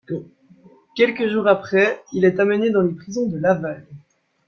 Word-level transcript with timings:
Quelques 0.95 1.27
jours 1.29 1.47
après, 1.47 2.01
il 2.11 2.25
est 2.25 2.39
amené 2.39 2.71
dans 2.71 2.81
les 2.81 2.95
prisons 2.95 3.27
de 3.27 3.37
Laval. 3.37 3.85